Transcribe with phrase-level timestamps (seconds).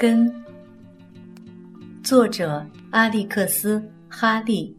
[0.00, 0.32] 根，
[2.02, 3.78] 作者阿历克斯·
[4.08, 4.74] 哈利。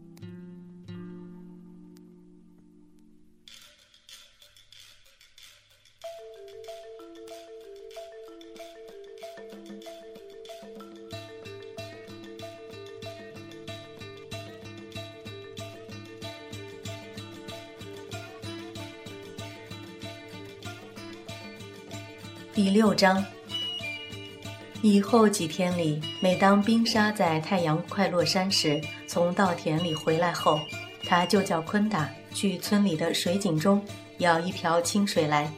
[22.52, 23.24] 第六章。
[24.82, 30.58] 以后几天里，每当冰沙在太阳快落山时从稻田里回来后，
[31.08, 33.80] 他就叫昆达去村里的水井中
[34.18, 35.48] 舀一瓢清水来，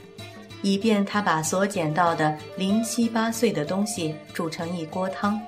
[0.61, 5.41] 以便他把所捡到的零七八碎的东西煮成一锅汤。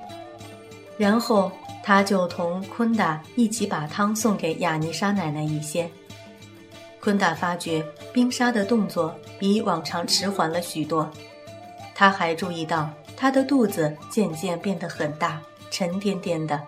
[0.97, 1.51] 然后
[1.83, 5.87] 他就同昆达一起把汤送给雅尼莎奶奶一些。
[6.99, 11.07] 昆达发觉冰沙的动作比往常迟缓了许多，
[11.93, 12.89] 他还注意到。
[13.17, 16.61] 他的肚子渐渐变得很大，沉甸甸的。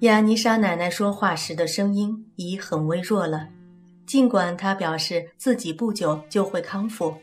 [0.00, 3.48] 亚尼莎奶奶说话时的声音已很微弱了，
[4.06, 7.16] 尽管她表示自己不久就会康复，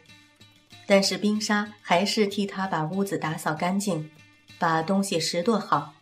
[0.85, 4.11] 但是冰沙还是替她把屋子打扫干净，
[4.59, 5.93] 把东西拾掇好。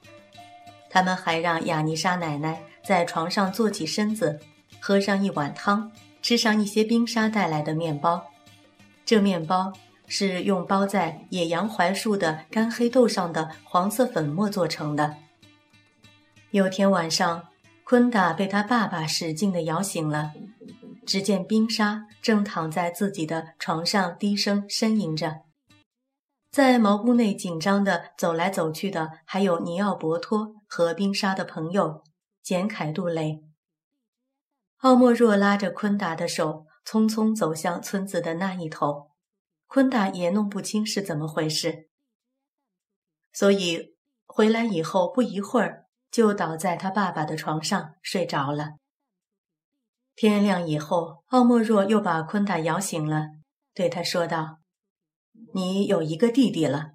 [0.90, 4.40] 他们还让亚尼莎奶奶在床上坐起身子，
[4.80, 5.92] 喝上一碗汤，
[6.24, 8.26] 吃上一些冰沙带来的面包。
[9.06, 9.72] 这面包。
[10.14, 15.16] 是用包在野洋槐树的干黑豆上的黄色粉末做成的。
[16.50, 17.48] 有天晚上，
[17.86, 20.34] 昆达被他爸爸使劲地摇醒了，
[21.06, 25.44] 只见冰沙正躺在自己的床上低声呻吟着。
[26.52, 32.04] 在茅屋内紧张地走来走去的还有尼奥伯托和冰沙的朋友
[32.44, 33.42] 简凯杜雷。
[34.80, 39.11] 奥莫若拉着昆达的手，匆匆走向村子的那一头。
[39.74, 41.88] 昆达也弄不清是怎么回事，
[43.32, 43.96] 所以
[44.26, 48.72] 回来以后不一会儿就倒在他爸爸的床上睡着了。
[50.14, 53.28] 天亮以后，奥莫若又把昆达摇醒了，
[53.74, 54.60] 对他说道
[55.56, 56.90] ：“你有一个弟弟了。”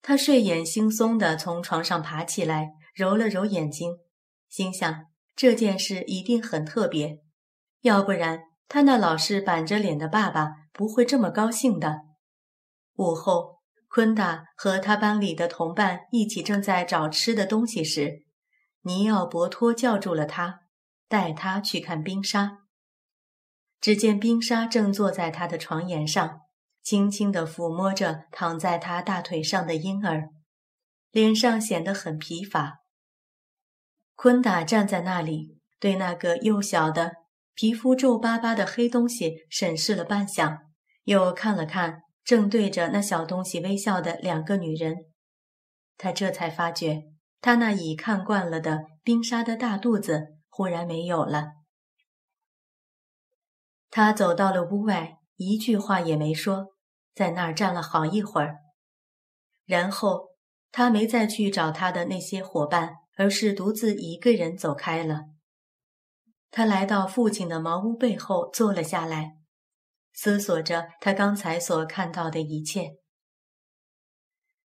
[0.00, 3.98] 他睡眼惺忪地从床上爬起来，揉了揉眼睛，
[4.48, 7.20] 心想这件事一定很特别，
[7.82, 8.44] 要不然。
[8.66, 12.00] 他那老是板着脸的爸爸不会这么高兴的。
[12.96, 18.24] 午后，昆达和他班里的同伴一起正在找吃的东西时，
[18.82, 20.62] 尼奥伯托叫住了他，
[21.08, 22.58] 带他去看冰沙。
[23.80, 26.40] 只见冰沙正坐在他的床沿上，
[26.82, 30.30] 轻轻地抚摸着躺在他大腿上的婴儿，
[31.12, 32.80] 脸上显得很疲乏。
[34.16, 37.12] 昆达站在那里，对那个幼小的。
[37.56, 40.58] 皮肤皱巴巴的黑东西审视了半晌，
[41.04, 44.96] 又看了看正对着那小东西微笑的两个女人，
[45.96, 47.04] 他这才发觉，
[47.40, 51.52] 他那已看惯了的冰沙的大肚子忽然没有了。
[53.90, 56.74] 他走到了屋外，一句话也没说，
[57.14, 58.56] 在那儿站了好一会儿，
[59.66, 60.30] 然后
[60.72, 65.26] 他没再去找他的那些伙伴，而是独自一个人走开了。
[66.50, 69.36] 他来到父亲的茅屋背后坐了下来，
[70.14, 72.92] 思索着他刚才所看到的一切。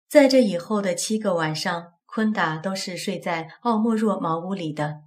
[0.09, 5.01] 在这以后的七个晚上，昆达都是睡在奥莫若茅屋里的。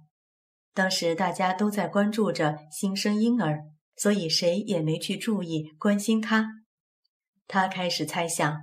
[0.74, 3.64] 当时大家都在关注着新生婴儿，
[3.96, 6.48] 所以谁也没去注意关心他。
[7.46, 8.60] 他开始猜想，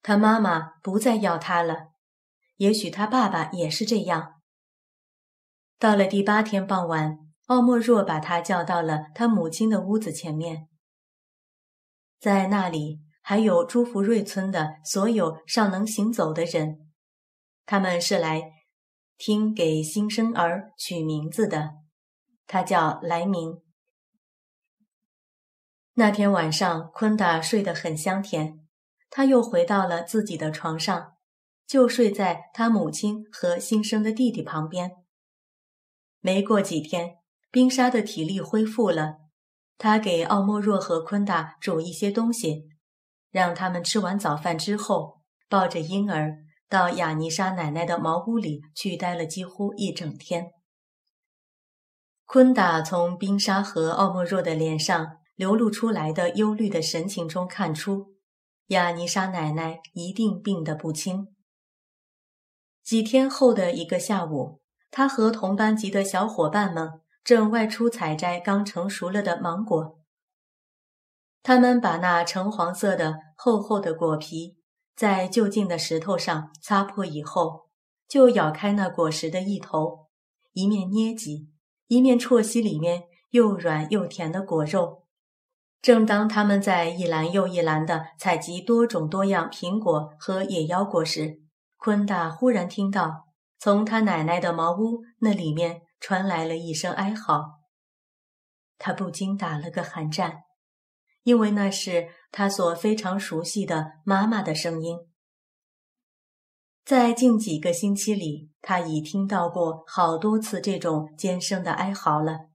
[0.00, 1.88] 他妈妈不再要他了，
[2.56, 4.40] 也许他爸爸也是这样。
[5.78, 7.18] 到了第八天傍晚。
[7.48, 10.66] 奥莫若把他叫到了他母亲的屋子前面，
[12.18, 16.90] 在那里还有朱福瑞村的所有尚能行走的人，
[17.66, 18.42] 他们是来
[19.16, 21.74] 听给新生儿取名字的。
[22.46, 23.62] 他叫莱明。
[25.94, 28.66] 那天晚上，昆达睡得很香甜，
[29.10, 31.14] 他又回到了自己的床上，
[31.66, 34.90] 就睡在他母亲和新生的弟弟旁边。
[36.20, 37.18] 没过几天。
[37.50, 39.18] 冰沙的体力恢复了，
[39.76, 42.68] 他给奥莫若和昆达煮一些东西，
[43.30, 46.38] 让他们吃完早饭之后，抱着婴儿
[46.68, 50.52] 到雅尼莎奶奶的茅屋里去待了几乎一整天。
[52.24, 58.14] 昆达从冰沙和奥莫若的脸上流露出来的忧虑的神情中看出，
[58.68, 61.28] 雅尼莎奶奶一定病得不轻。
[62.82, 64.60] 几天后的一个下午，
[64.90, 67.03] 他和同班级的小伙伴们。
[67.24, 69.98] 正外出采摘刚成熟了的芒果，
[71.42, 74.58] 他们把那橙黄色的厚厚的果皮
[74.94, 77.70] 在就近的石头上擦破以后，
[78.06, 80.08] 就咬开那果实的一头，
[80.52, 81.48] 一面捏挤，
[81.88, 85.04] 一面啜吸里面又软又甜的果肉。
[85.80, 91.40] 正当他们在一篮又一篮的采集多种多样苹果和野腰果时，
[91.78, 93.24] 昆达忽然听到
[93.58, 97.62] 从他奶奶的茅屋那里面传来了一声哀嚎。
[98.76, 100.42] 他不禁打了个寒战，
[101.22, 104.98] 因为那是他所非常熟悉的妈妈的声音。
[106.84, 112.50] 在近几个星期里，他已听到过好多次这种尖声的哀嚎了，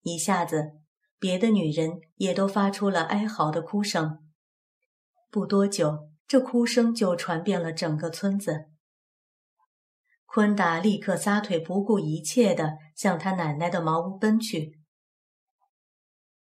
[0.00, 0.80] 一下子。
[1.18, 4.30] 别的女人也都发出了哀嚎的哭声。
[5.30, 8.70] 不多久，这哭声就传遍了整个村子。
[10.34, 14.80] 昆达立刻撒腿，不顾一切地向他奶奶的茅屋奔去。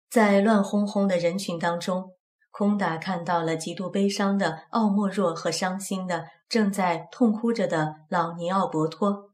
[0.10, 2.14] 在乱哄哄的人群当中，
[2.52, 9.32] 昆达看到了极度悲伤的奥莫若和伤心的正在痛哭着的老尼奥伯托。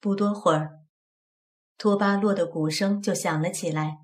[0.00, 0.78] 不多会儿，
[1.76, 3.98] 托巴洛的鼓声就响了起来。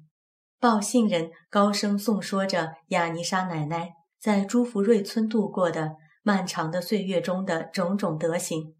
[0.60, 8.76] 报信人高声诵说着亚尼莎奶奶在朱福瑞村度过的漫长的岁月中的种种德行。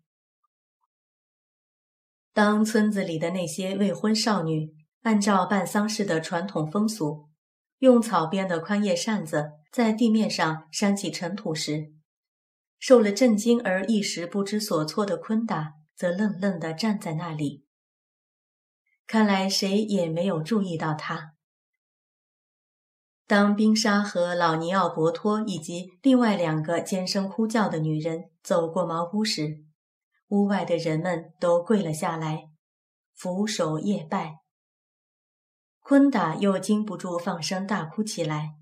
[2.34, 7.28] 当村子里的那些未婚少女按照办丧事的传统风俗，
[7.78, 11.92] 用草编的宽叶扇子在地面上扇起尘土时，
[12.80, 17.64] 受了震惊而一时不知所措的昆达则愣愣地站在那里。
[19.06, 21.34] 看来谁也没有注意到他。
[23.28, 29.62] 当冰沙和老尼奥伯托以及另外两个尖声呼叫的女人走过茅屋时，
[30.28, 32.50] 屋外的人们都跪了下来，
[33.14, 34.38] 俯首夜拜。
[35.80, 38.54] 昆达又禁不住放声大哭起来，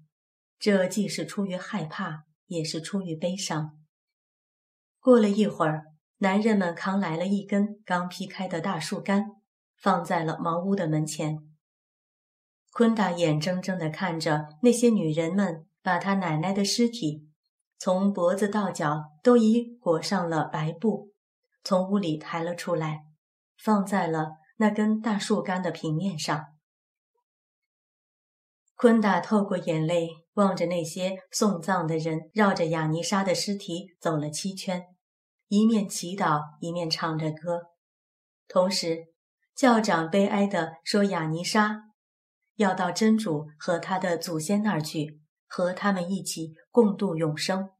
[0.59, 3.79] 这既是出于害怕，也是出于悲伤。
[4.99, 5.85] 过了一会儿，
[6.19, 9.37] 男人们扛来了一根刚劈开的大树干，
[9.77, 11.49] 放在了茅屋的门前。
[12.73, 17.29] 昆达眼睁睁地看着那些女人们把他奶奶的尸体
[17.79, 21.12] 从脖子到脚都已裹上了白布，
[21.65, 23.05] 从屋里抬了出来，
[23.57, 26.47] 放在了那根大树干的平面上。
[28.75, 34.85] 昆达透过眼泪望着那些送葬的人，绕着雅尼莎的尸体走了七圈，
[35.49, 37.61] 一面祈祷，一面唱着歌，
[38.49, 39.07] 同时
[39.55, 41.91] 校长悲哀地说：“雅尼莎。”
[42.57, 47.71] 要到真主和他的祖先那儿去，和他们一起共度永生。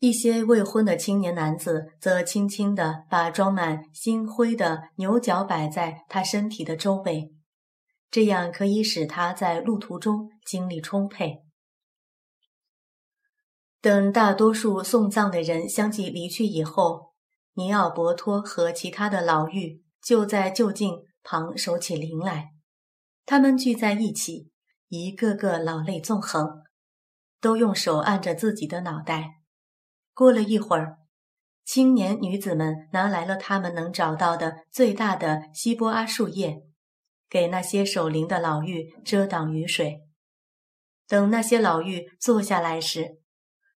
[0.00, 7.32] 一些未婚的青年男子则轻轻地把装满星灰的牛角摆在他身体的周围，
[8.08, 11.42] 这样可以使他在路途中精力充沛。
[13.80, 17.14] 等大多数送葬的人相继离去以后，
[17.54, 20.92] 尼奥伯托和其他的老妪就在就近
[21.24, 22.50] 旁守起灵来。
[23.26, 24.52] 他们聚在一起，
[24.88, 26.62] 一个个老泪纵横，
[27.40, 29.37] 都用手按着自己的脑袋。
[30.18, 30.98] 过了一会儿，
[31.64, 36.64] 青年女子们拿来了他们能找到的最大的西波阿树叶，
[37.30, 40.02] 给那些守灵的老妪遮挡雨水。
[41.06, 43.20] 等那些老妪坐下来时，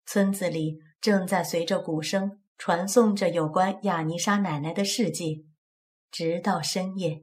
[0.05, 5.47] 村子里正在随着鼓声传颂着有关亚尼莎奶奶的事迹，
[6.11, 7.23] 直到深夜。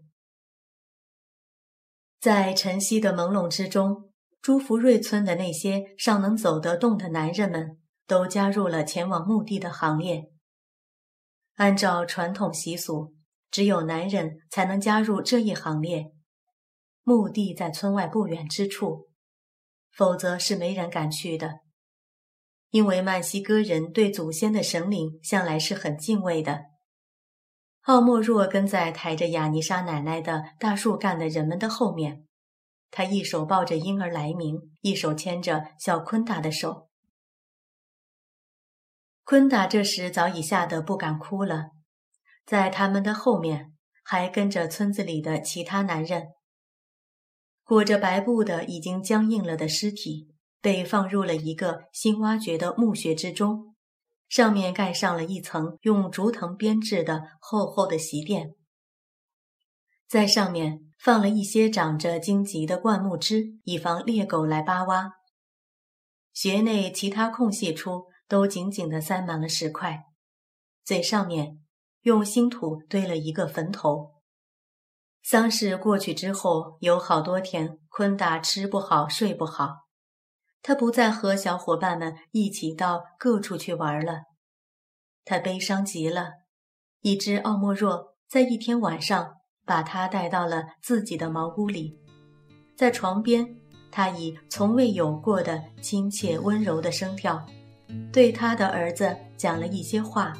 [2.21, 10.31] 在晨曦的朦胧之中，朱福瑞村的那些尚能走得动的男人们都加入了前往墓地的行列。
[11.57, 13.13] 按照传统习俗，
[13.51, 16.11] 只有男人才能加入这一行列。
[17.03, 19.09] 墓地在村外不远之处，
[19.91, 21.59] 否则是没人敢去的。
[22.71, 26.65] 因为曼西哥人对祖先的神灵向来是很敬畏的。
[27.83, 32.25] 奥莫若跟在抬着雅尼莎奶奶的大树干的人们的后面，
[32.89, 36.88] 他一手抱着婴儿莱明，一手牵着小昆达的手。
[39.29, 41.69] 昆达这时早已吓得不敢哭了，
[42.47, 46.29] 在他们的后面还跟着村子里的其他男人。
[47.63, 53.75] 裹着白布的已经僵硬了的尸体被放入了一个新挖掘的墓穴之中。
[54.27, 58.55] 上面盖上了一层用竹藤编制的厚厚的席垫，
[60.07, 65.11] 在上面放了一些长着荆棘的灌木枝，以防猎狗来扒挖。
[66.33, 70.05] 穴内其他空隙处都紧紧地塞满了石块，
[70.85, 71.59] 最上面
[72.03, 74.11] 用新土堆了一个坟头。
[75.23, 79.87] 丧事过去之后，有好多天，昆达吃不好睡不好，
[80.61, 84.21] 他不再和小伙伴们一起到各处去玩了。
[85.25, 86.31] 他悲伤极了，
[87.01, 91.99] 一只奥莫若在一天晚上把他带到了自己的茅屋里，
[92.77, 93.59] 在床边，
[93.91, 97.45] 他以从未有过的亲切温柔的声调，
[98.11, 100.37] 对他的儿子讲了一些话，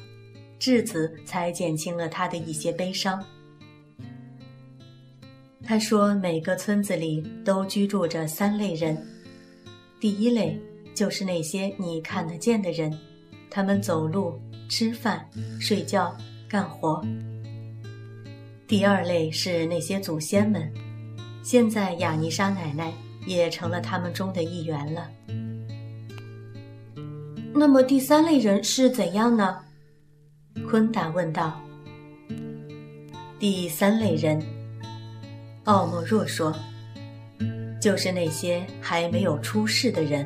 [0.58, 3.24] 至此才减轻了他的一些悲伤。
[5.63, 8.98] 他说：“每个村子里都居住着三类人，
[10.00, 10.60] 第一类
[10.96, 12.98] 就是那些你看得见的人，
[13.51, 15.24] 他们走路、吃饭、
[15.60, 16.15] 睡觉、
[16.48, 17.06] 干活。
[18.68, 20.72] 第二类是那些祖先们，
[21.44, 22.91] 现在雅尼莎奶奶
[23.27, 25.10] 也成了他们中的一员了。
[27.60, 29.60] 那么第三类人是怎样呢？”
[30.66, 31.60] 昆达问道。
[33.38, 34.42] 第三类人。
[35.66, 36.56] 奥莫若说
[37.82, 40.25] ：“就是那些还没有出世的人。”